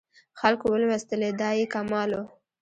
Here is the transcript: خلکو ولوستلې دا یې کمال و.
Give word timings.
خلکو 0.39 0.65
ولوستلې 0.69 1.29
دا 1.41 1.49
یې 1.59 1.65
کمال 1.73 2.09
و. 2.19 2.23